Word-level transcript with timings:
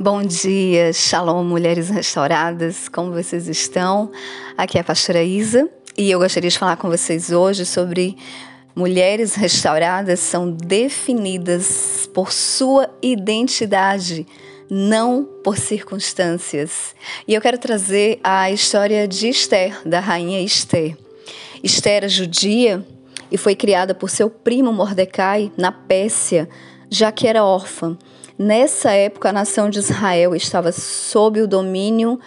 Bom 0.00 0.22
dia, 0.22 0.92
Shalom, 0.92 1.42
mulheres 1.42 1.88
restauradas, 1.88 2.88
como 2.88 3.10
vocês 3.10 3.48
estão? 3.48 4.12
Aqui 4.56 4.78
é 4.78 4.80
a 4.80 4.84
pastora 4.84 5.24
Isa 5.24 5.68
e 5.96 6.08
eu 6.08 6.20
gostaria 6.20 6.48
de 6.48 6.56
falar 6.56 6.76
com 6.76 6.88
vocês 6.88 7.32
hoje 7.32 7.66
sobre 7.66 8.16
mulheres 8.76 9.34
restauradas 9.34 10.20
são 10.20 10.52
definidas 10.52 12.08
por 12.14 12.30
sua 12.30 12.88
identidade, 13.02 14.24
não 14.70 15.24
por 15.42 15.58
circunstâncias. 15.58 16.94
E 17.26 17.34
eu 17.34 17.40
quero 17.40 17.58
trazer 17.58 18.20
a 18.22 18.52
história 18.52 19.08
de 19.08 19.28
Esther, 19.28 19.80
da 19.84 19.98
rainha 19.98 20.40
Esther. 20.40 20.96
Esther 21.60 21.94
era 21.94 22.08
judia 22.08 22.86
e 23.32 23.36
foi 23.36 23.56
criada 23.56 23.96
por 23.96 24.10
seu 24.10 24.30
primo 24.30 24.72
Mordecai 24.72 25.50
na 25.56 25.72
Pérsia, 25.72 26.48
já 26.88 27.10
que 27.10 27.26
era 27.26 27.42
órfã. 27.42 27.98
Nessa 28.38 28.92
época, 28.92 29.30
a 29.30 29.32
nação 29.32 29.68
de 29.68 29.80
Israel 29.80 30.32
estava 30.32 30.70
sob 30.70 31.40
o 31.40 31.48
domínio 31.48 32.20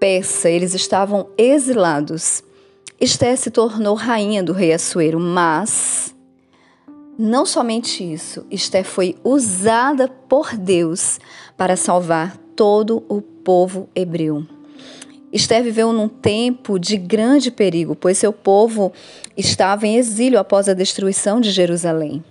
persa, 0.00 0.50
eles 0.50 0.74
estavam 0.74 1.28
exilados. 1.38 2.42
Esté 3.00 3.36
se 3.36 3.50
tornou 3.50 3.94
rainha 3.94 4.42
do 4.42 4.52
rei 4.52 4.72
Assuero, 4.72 5.20
mas 5.20 6.12
não 7.16 7.46
somente 7.46 8.02
isso, 8.02 8.44
Esté 8.50 8.82
foi 8.82 9.14
usada 9.22 10.08
por 10.08 10.56
Deus 10.56 11.20
para 11.56 11.76
salvar 11.76 12.36
todo 12.56 13.04
o 13.08 13.22
povo 13.22 13.88
hebreu. 13.94 14.44
Esther 15.32 15.62
viveu 15.62 15.92
num 15.92 16.08
tempo 16.08 16.78
de 16.78 16.96
grande 16.96 17.50
perigo, 17.50 17.94
pois 17.94 18.18
seu 18.18 18.32
povo 18.32 18.92
estava 19.36 19.86
em 19.86 19.96
exílio 19.96 20.38
após 20.38 20.68
a 20.68 20.74
destruição 20.74 21.40
de 21.40 21.50
Jerusalém. 21.50 22.22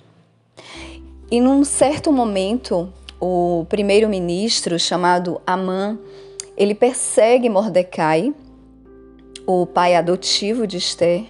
E 1.31 1.39
num 1.39 1.63
certo 1.63 2.11
momento, 2.11 2.91
o 3.21 3.65
primeiro-ministro 3.69 4.79
chamado 4.79 5.39
Amã, 5.45 5.97
ele 6.57 6.73
persegue 6.73 7.47
Mordecai, 7.47 8.33
o 9.45 9.67
pai 9.67 9.95
adotivo 9.95 10.65
de 10.65 10.77
Esther, 10.77 11.25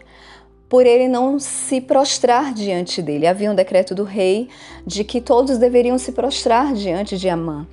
por 0.70 0.86
ele 0.86 1.10
não 1.10 1.38
se 1.38 1.82
prostrar 1.82 2.54
diante 2.54 3.02
dele. 3.02 3.28
Havia 3.28 3.52
um 3.52 3.56
decreto 3.56 3.94
do 3.94 4.06
rei 4.06 4.48
de 4.88 5.04
que 5.04 5.20
todos 5.20 5.58
deveriam 5.58 5.98
se 5.98 6.14
prostrar 6.14 6.74
diante 6.74 7.18
de 7.18 7.28
Amã. 7.28 7.68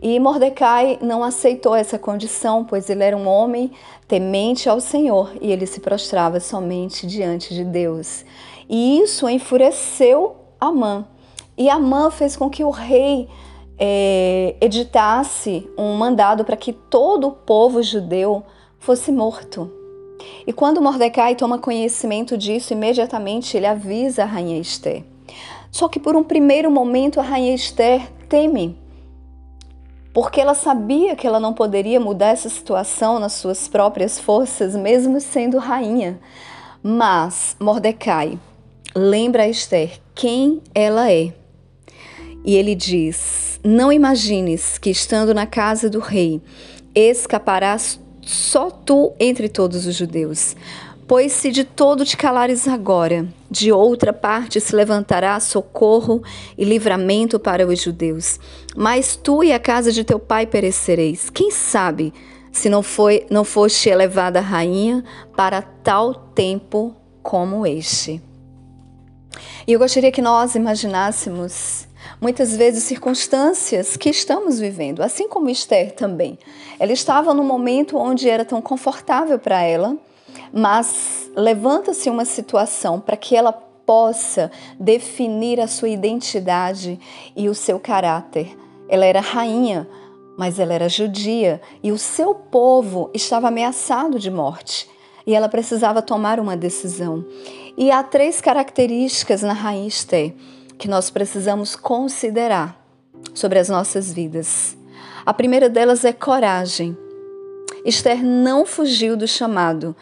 E 0.00 0.18
Mordecai 0.18 0.98
não 1.02 1.22
aceitou 1.22 1.74
essa 1.74 1.98
condição, 1.98 2.64
pois 2.64 2.88
ele 2.88 3.02
era 3.04 3.16
um 3.16 3.26
homem 3.28 3.72
temente 4.06 4.68
ao 4.68 4.80
Senhor 4.80 5.32
e 5.42 5.52
ele 5.52 5.66
se 5.66 5.80
prostrava 5.80 6.40
somente 6.40 7.06
diante 7.06 7.52
de 7.52 7.64
Deus. 7.64 8.24
E 8.66 9.00
isso 9.00 9.28
enfureceu 9.28 10.36
Amã. 10.58 11.06
E 11.56 11.68
Amã 11.68 12.10
fez 12.10 12.36
com 12.36 12.48
que 12.48 12.64
o 12.64 12.70
rei 12.70 13.28
é, 13.78 14.56
editasse 14.60 15.68
um 15.78 15.94
mandado 15.94 16.44
para 16.44 16.56
que 16.56 16.72
todo 16.72 17.28
o 17.28 17.32
povo 17.32 17.82
judeu 17.82 18.42
fosse 18.78 19.12
morto. 19.12 19.70
E 20.46 20.52
quando 20.52 20.82
Mordecai 20.82 21.34
toma 21.34 21.58
conhecimento 21.58 22.36
disso, 22.36 22.72
imediatamente 22.72 23.56
ele 23.56 23.66
avisa 23.66 24.22
a 24.22 24.26
rainha 24.26 24.60
Esther. 24.60 25.04
Só 25.70 25.88
que 25.88 26.00
por 26.00 26.16
um 26.16 26.24
primeiro 26.24 26.70
momento 26.70 27.20
a 27.20 27.22
rainha 27.22 27.54
Esther 27.54 28.10
teme, 28.28 28.76
porque 30.12 30.40
ela 30.40 30.54
sabia 30.54 31.14
que 31.14 31.26
ela 31.26 31.38
não 31.38 31.52
poderia 31.52 32.00
mudar 32.00 32.28
essa 32.28 32.48
situação 32.48 33.18
nas 33.18 33.34
suas 33.34 33.68
próprias 33.68 34.18
forças, 34.18 34.74
mesmo 34.74 35.20
sendo 35.20 35.58
rainha. 35.58 36.18
Mas 36.82 37.54
Mordecai 37.60 38.38
lembra 38.94 39.44
a 39.44 39.48
Esther 39.48 40.00
quem 40.14 40.60
ela 40.74 41.12
é. 41.12 41.32
E 42.44 42.54
ele 42.54 42.74
diz: 42.74 43.60
não 43.64 43.92
imagines 43.92 44.78
que, 44.78 44.90
estando 44.90 45.34
na 45.34 45.46
casa 45.46 45.90
do 45.90 45.98
rei, 45.98 46.40
escaparás 46.94 48.00
só 48.22 48.70
tu 48.70 49.12
entre 49.18 49.48
todos 49.48 49.86
os 49.86 49.94
judeus. 49.94 50.54
Pois 51.06 51.32
se 51.32 51.50
de 51.50 51.64
todo 51.64 52.04
te 52.04 52.16
calares 52.16 52.68
agora, 52.68 53.26
de 53.50 53.72
outra 53.72 54.12
parte 54.12 54.60
se 54.60 54.76
levantará 54.76 55.40
socorro 55.40 56.22
e 56.56 56.64
livramento 56.64 57.38
para 57.40 57.66
os 57.66 57.80
judeus. 57.82 58.38
Mas 58.76 59.16
tu 59.16 59.42
e 59.42 59.50
a 59.50 59.58
casa 59.58 59.90
de 59.90 60.04
teu 60.04 60.18
pai 60.18 60.46
perecereis. 60.46 61.30
Quem 61.30 61.50
sabe 61.50 62.12
se 62.52 62.68
não 62.68 62.82
foi 62.82 63.26
não 63.30 63.42
foste 63.42 63.88
elevada 63.88 64.40
rainha 64.40 65.02
para 65.34 65.62
tal 65.62 66.14
tempo 66.14 66.94
como 67.22 67.66
este. 67.66 68.22
E 69.66 69.72
eu 69.72 69.78
gostaria 69.78 70.12
que 70.12 70.22
nós 70.22 70.54
imaginássemos 70.54 71.87
muitas 72.20 72.56
vezes 72.56 72.84
circunstâncias 72.84 73.96
que 73.96 74.10
estamos 74.10 74.58
vivendo, 74.58 75.02
assim 75.02 75.28
como 75.28 75.48
Esther 75.48 75.94
também. 75.94 76.38
Ela 76.78 76.92
estava 76.92 77.32
num 77.32 77.44
momento 77.44 77.96
onde 77.96 78.28
era 78.28 78.44
tão 78.44 78.60
confortável 78.60 79.38
para 79.38 79.62
ela, 79.62 79.96
mas 80.52 81.30
levanta-se 81.36 82.10
uma 82.10 82.24
situação 82.24 83.00
para 83.00 83.16
que 83.16 83.36
ela 83.36 83.52
possa 83.52 84.50
definir 84.78 85.60
a 85.60 85.66
sua 85.66 85.88
identidade 85.88 86.98
e 87.34 87.48
o 87.48 87.54
seu 87.54 87.80
caráter. 87.80 88.56
Ela 88.88 89.06
era 89.06 89.20
rainha, 89.20 89.88
mas 90.36 90.58
ela 90.58 90.74
era 90.74 90.88
judia 90.88 91.60
e 91.82 91.90
o 91.90 91.98
seu 91.98 92.34
povo 92.34 93.10
estava 93.14 93.48
ameaçado 93.48 94.18
de 94.18 94.30
morte 94.30 94.88
e 95.26 95.34
ela 95.34 95.48
precisava 95.48 96.02
tomar 96.02 96.40
uma 96.40 96.56
decisão. 96.56 97.24
E 97.76 97.90
há 97.90 98.02
três 98.02 98.40
características 98.40 99.42
na 99.42 99.52
rainha 99.52 99.86
Esther 99.86 100.34
que 100.78 100.88
nós 100.88 101.10
precisamos 101.10 101.74
considerar 101.74 102.80
sobre 103.34 103.58
as 103.58 103.68
nossas 103.68 104.12
vidas. 104.12 104.76
A 105.26 105.34
primeira 105.34 105.68
delas 105.68 106.04
é 106.04 106.12
coragem. 106.12 106.96
Esther 107.84 108.24
não 108.24 108.64
fugiu 108.64 109.16
do 109.16 109.26
chamado 109.26 109.94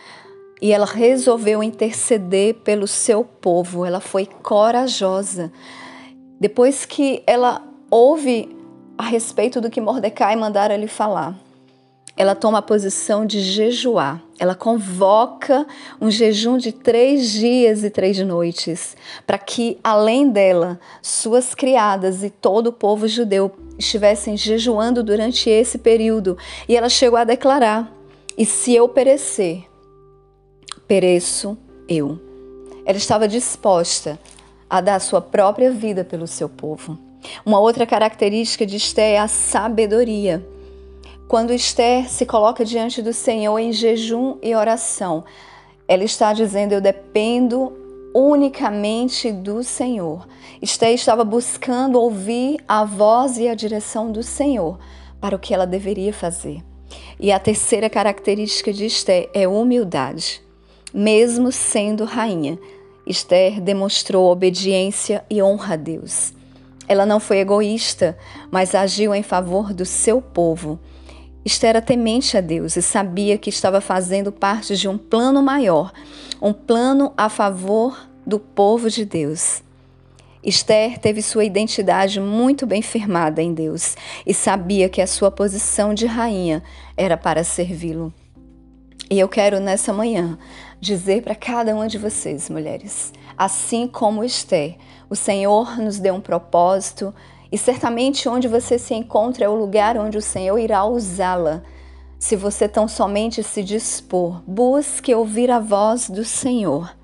e 0.61 0.73
ela 0.73 0.87
resolveu 0.87 1.63
interceder 1.63 2.55
pelo 2.57 2.87
seu 2.87 3.25
povo. 3.25 3.85
Ela 3.85 4.01
foi 4.01 4.27
corajosa. 4.27 5.53
Depois 6.41 6.85
que 6.85 7.23
ela 7.27 7.63
ouve 7.91 8.57
a 8.99 9.05
respeito 9.05 9.61
do 9.61 9.71
que 9.71 9.81
Mordecai 9.81 10.37
mandara 10.37 10.77
lhe 10.77 10.89
falar, 10.89 11.39
ela 12.17 12.35
toma 12.35 12.59
a 12.59 12.63
posição 12.63 13.27
de 13.27 13.41
jejuar. 13.41 14.23
Ela 14.39 14.55
convoca 14.55 15.67
um 16.01 16.11
jejum 16.11 16.57
de 16.57 16.73
três 16.73 17.31
dias 17.31 17.85
e 17.85 17.91
três 17.91 18.19
noites, 18.21 18.97
para 19.27 19.39
que, 19.39 19.79
além 19.85 20.31
dela, 20.31 20.81
suas 21.03 21.55
criadas 21.55 22.23
e 22.23 22.31
todo 22.31 22.69
o 22.69 22.73
povo 22.73 23.07
judeu 23.07 23.53
estivessem 23.79 24.37
jejuando 24.37 25.03
durante 25.03 25.51
esse 25.51 25.79
período. 25.79 26.39
E 26.67 26.75
ela 26.77 26.89
chegou 26.89 27.19
a 27.19 27.25
declarar: 27.25 27.93
E 28.37 28.47
se 28.47 28.75
eu 28.75 28.89
perecer, 28.89 29.65
pereço 30.89 31.57
eu. 31.87 32.19
Ela 32.87 32.99
estava 32.99 33.29
disposta 33.29 34.19
a 34.71 34.81
dar 34.81 35.01
sua 35.01 35.21
própria 35.21 35.71
vida 35.71 36.05
pelo 36.05 36.27
seu 36.27 36.49
povo. 36.49 36.99
Uma 37.45 37.59
outra 37.59 37.85
característica 37.85 38.65
de 38.65 38.77
Esté 38.77 39.13
é 39.13 39.19
a 39.19 39.29
sabedoria. 39.29 40.56
Quando 41.29 41.53
Esther 41.53 42.09
se 42.09 42.25
coloca 42.25 42.65
diante 42.65 43.03
do 43.03 43.13
Senhor 43.13 43.59
em 43.59 43.73
jejum 43.73 44.39
e 44.41 44.55
oração, 44.55 45.25
ela 45.89 46.05
está 46.05 46.33
dizendo: 46.33 46.73
Eu 46.73 46.81
dependo 46.81 47.73
unicamente 48.15 49.33
do 49.33 49.65
Senhor. 49.65 50.25
Esther 50.63 50.95
estava 50.95 51.25
buscando 51.25 52.01
ouvir 52.01 52.59
a 52.69 52.85
voz 52.85 53.39
e 53.39 53.49
a 53.49 53.57
direção 53.57 54.13
do 54.13 54.23
Senhor 54.23 54.79
para 55.21 55.35
o 55.35 55.39
que 55.39 55.53
ela 55.53 55.67
deveria 55.67 56.13
fazer. 56.13 56.63
E 57.19 57.33
a 57.33 57.41
terceira 57.41 57.91
característica 57.91 58.73
de 58.73 58.87
Esther 58.87 59.29
é 59.35 59.49
humildade. 59.49 60.41
Mesmo 60.95 61.51
sendo 61.51 62.05
rainha, 62.05 62.57
Esther 63.05 63.61
demonstrou 63.61 64.31
obediência 64.31 65.25
e 65.29 65.43
honra 65.43 65.75
a 65.75 65.77
Deus. 65.77 66.33
Ela 66.87 67.05
não 67.05 67.19
foi 67.19 67.39
egoísta, 67.39 68.17
mas 68.49 68.77
agiu 68.77 69.13
em 69.13 69.25
favor 69.25 69.75
do 69.75 69.85
seu 69.85 70.23
povo 70.23 70.79
Esther 71.47 71.71
era 71.71 71.81
temente 71.81 72.37
a 72.37 72.41
Deus 72.41 72.77
e 72.77 72.83
sabia 72.83 73.39
que 73.39 73.51
estava 73.51 73.81
fazendo 73.81 74.33
parte 74.33 74.77
de 74.77 74.89
um 74.89 74.99
plano 74.99 75.41
maior, 75.41 75.93
um 76.43 76.53
plano 76.53 77.13
a 77.17 77.29
favor 77.29 77.97
do 78.27 78.41
povo 78.41 78.91
de 78.91 79.05
Deus. 79.05 79.63
Esther 80.43 80.99
teve 80.99 81.23
sua 81.23 81.45
identidade 81.45 82.19
muito 82.19 82.67
bem 82.67 82.83
firmada 82.83 83.41
em 83.41 83.55
Deus 83.55 83.97
e 84.27 84.35
sabia 84.35 84.89
que 84.89 85.01
a 85.01 85.07
sua 85.07 85.31
posição 85.31 85.95
de 85.95 86.05
rainha 86.05 86.65
era 86.97 87.17
para 87.17 87.45
servi-lo. 87.45 88.13
E 89.09 89.17
eu 89.17 89.29
quero 89.29 89.61
nessa 89.61 89.93
manhã 89.93 90.37
dizer 90.81 91.23
para 91.23 91.37
cada 91.37 91.73
uma 91.73 91.87
de 91.87 91.97
vocês, 91.97 92.51
mulheres, 92.51 93.13
assim 93.39 93.87
como 93.87 94.25
Esther, 94.25 94.79
o 95.09 95.15
Senhor 95.15 95.79
nos 95.79 96.01
deu 96.01 96.13
um 96.13 96.21
propósito, 96.21 97.15
e 97.51 97.57
certamente 97.57 98.29
onde 98.29 98.49
você 98.49 98.79
se 98.79 98.95
encontra 98.95 99.45
é 99.45 99.49
o 99.49 99.55
lugar 99.55 99.97
onde 99.97 100.19
o 100.19 100.23
Senhor 100.23 100.59
irá 100.59 100.85
usá-la. 100.85 101.63
Se 102.19 102.35
você 102.35 102.69
tão 102.69 102.89
somente 102.89 103.43
se 103.43 103.63
dispor, 103.63 104.43
busque 104.47 105.15
ouvir 105.15 105.51
a 105.51 105.61
voz 105.61 106.09
do 106.09 106.25
Senhor. 106.25 106.95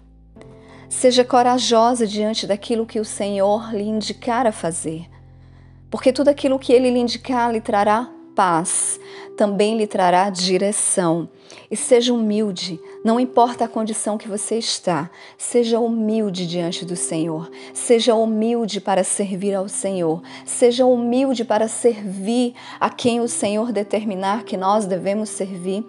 Seja 0.89 1.25
corajosa 1.25 2.07
diante 2.07 2.47
daquilo 2.47 2.87
que 2.87 3.01
o 3.01 3.05
Senhor 3.05 3.73
lhe 3.73 3.85
indicar 3.85 4.47
a 4.47 4.53
fazer, 4.53 5.07
porque 5.91 6.13
tudo 6.13 6.29
aquilo 6.29 6.59
que 6.59 6.73
ele 6.73 6.91
lhe 6.91 6.99
indicar 6.99 7.53
lhe 7.53 7.61
trará 7.61 8.11
paz 8.35 8.99
também 9.37 9.77
lhe 9.77 9.87
trará 9.87 10.29
direção. 10.31 11.29
E 11.71 11.77
seja 11.77 12.13
humilde, 12.13 12.81
não 13.05 13.19
importa 13.19 13.65
a 13.65 13.69
condição 13.69 14.17
que 14.17 14.29
você 14.29 14.57
está, 14.57 15.11
seja 15.37 15.81
humilde 15.81 16.47
diante 16.47 16.85
do 16.85 16.97
Senhor, 16.97 17.51
seja 17.75 18.15
humilde 18.15 18.81
para 18.81 19.05
servir 19.05 19.55
ao 19.55 19.69
Senhor, 19.69 20.23
seja 20.45 20.87
humilde 20.87 21.45
para 21.45 21.69
servir 21.69 22.55
a 22.79 22.89
quem 22.89 23.21
o 23.21 23.29
Senhor 23.29 23.73
determinar 23.73 24.45
que 24.45 24.57
nós 24.57 24.87
devemos 24.87 25.29
servir. 25.29 25.85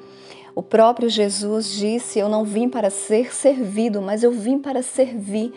O 0.55 0.61
próprio 0.61 1.09
Jesus 1.09 1.71
disse: 1.71 2.19
Eu 2.19 2.29
não 2.29 2.43
vim 2.43 2.69
para 2.69 2.89
ser 2.89 3.33
servido, 3.33 4.01
mas 4.01 4.23
eu 4.23 4.31
vim 4.31 4.59
para 4.59 4.81
servir. 4.83 5.51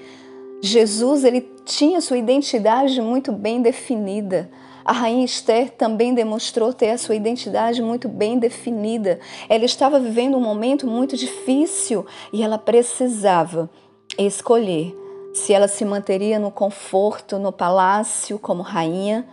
Jesus 0.63 1.25
ele 1.25 1.43
tinha 1.65 2.01
sua 2.01 2.17
identidade 2.17 3.01
muito 3.01 3.31
bem 3.31 3.61
definida. 3.61 4.51
A 4.87 4.93
rainha 4.93 5.25
Esther 5.25 5.73
também 5.73 6.15
demonstrou 6.15 6.73
ter 6.73 6.91
a 6.91 6.99
sua 6.99 7.17
identidade 7.17 7.83
muito 7.83 8.09
bem 8.09 8.39
definida. 8.39 9.19
Ela 9.49 9.65
estava 9.65 9.99
vivendo 9.99 10.37
um 10.37 10.41
momento 10.41 10.87
muito 10.87 11.17
difícil 11.17 12.07
e 12.33 12.41
ela 12.41 12.57
precisava 12.57 13.69
escolher 14.17 14.97
se 15.35 15.53
ela 15.53 15.67
se 15.67 15.85
manteria 15.85 16.39
no 16.39 16.53
conforto, 16.53 17.37
no 17.37 17.51
palácio 17.51 18.39
como 18.39 18.63
rainha, 18.63 19.27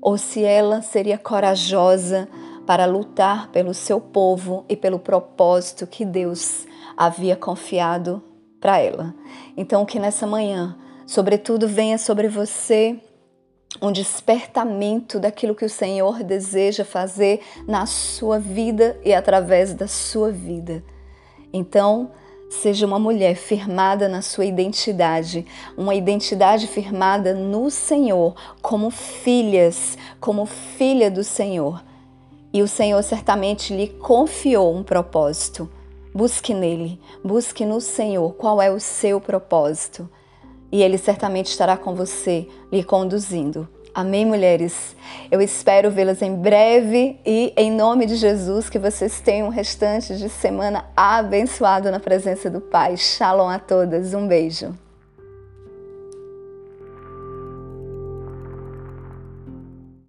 ou 0.00 0.16
se 0.16 0.42
ela 0.42 0.80
seria 0.80 1.18
corajosa 1.18 2.26
para 2.66 2.86
lutar 2.86 3.50
pelo 3.50 3.74
seu 3.74 4.00
povo 4.00 4.64
e 4.66 4.74
pelo 4.74 4.98
propósito 4.98 5.86
que 5.86 6.06
Deus 6.06 6.66
havia 6.96 7.36
confiado 7.36 8.22
para 8.58 8.78
ela. 8.78 9.14
Então, 9.58 9.84
que 9.84 9.98
nessa 9.98 10.26
manhã, 10.26 10.74
sobretudo, 11.06 11.68
venha 11.68 11.98
sobre 11.98 12.28
você 12.28 12.98
um 13.80 13.92
despertamento 13.92 15.18
daquilo 15.18 15.54
que 15.54 15.64
o 15.64 15.70
Senhor 15.70 16.22
deseja 16.22 16.84
fazer 16.84 17.40
na 17.66 17.86
sua 17.86 18.38
vida 18.38 18.98
e 19.04 19.12
através 19.12 19.74
da 19.74 19.86
sua 19.86 20.30
vida. 20.30 20.82
Então, 21.52 22.10
seja 22.50 22.86
uma 22.86 22.98
mulher 22.98 23.34
firmada 23.36 24.08
na 24.08 24.22
sua 24.22 24.44
identidade, 24.44 25.46
uma 25.76 25.94
identidade 25.94 26.66
firmada 26.66 27.34
no 27.34 27.70
Senhor, 27.70 28.34
como 28.62 28.90
filhas, 28.90 29.98
como 30.20 30.46
filha 30.46 31.10
do 31.10 31.24
Senhor. 31.24 31.84
E 32.52 32.62
o 32.62 32.68
Senhor 32.68 33.02
certamente 33.02 33.74
lhe 33.74 33.88
confiou 33.88 34.74
um 34.74 34.82
propósito. 34.82 35.70
Busque 36.14 36.54
nele, 36.54 36.98
busque 37.22 37.66
no 37.66 37.80
Senhor 37.80 38.34
qual 38.34 38.62
é 38.62 38.70
o 38.70 38.80
seu 38.80 39.20
propósito 39.20 40.08
e 40.70 40.82
Ele 40.82 40.98
certamente 40.98 41.46
estará 41.46 41.76
com 41.76 41.94
você, 41.94 42.48
lhe 42.70 42.82
conduzindo. 42.82 43.68
Amém, 43.96 44.26
mulheres? 44.26 44.94
Eu 45.30 45.40
espero 45.40 45.90
vê-las 45.90 46.20
em 46.20 46.34
breve 46.34 47.18
e, 47.24 47.52
em 47.56 47.70
nome 47.70 48.04
de 48.04 48.16
Jesus, 48.16 48.68
que 48.68 48.78
vocês 48.78 49.20
tenham 49.20 49.46
um 49.46 49.50
restante 49.50 50.16
de 50.18 50.28
semana 50.28 50.84
abençoado 50.94 51.90
na 51.90 51.98
presença 51.98 52.50
do 52.50 52.60
Pai. 52.60 52.98
Shalom 52.98 53.48
a 53.48 53.58
todas. 53.58 54.12
Um 54.12 54.28
beijo. 54.28 54.85